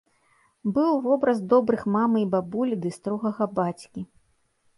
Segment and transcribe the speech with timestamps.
[0.77, 4.01] Быў вобраз добрых мамы і бабулі ды строгага бацькі.